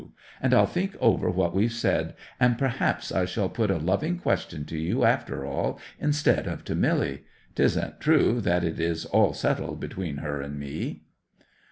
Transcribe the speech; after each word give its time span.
—and 0.41 0.51
I'll 0.51 0.65
think 0.65 0.95
over 0.99 1.29
what 1.29 1.53
we've 1.53 1.71
said; 1.71 2.15
and 2.39 2.57
perhaps 2.57 3.11
I 3.11 3.25
shall 3.25 3.49
put 3.49 3.69
a 3.69 3.77
loving 3.77 4.17
question 4.17 4.65
to 4.65 4.75
you 4.75 5.03
after 5.03 5.45
all, 5.45 5.79
instead 5.99 6.47
of 6.47 6.63
to 6.63 6.73
Milly. 6.73 7.25
'Tisn't 7.55 7.99
true 7.99 8.41
that 8.41 8.63
it 8.63 8.79
is 8.79 9.05
all 9.05 9.33
settled 9.35 9.79
between 9.79 10.17
her 10.17 10.41
and 10.41 10.59
me." 10.59 11.03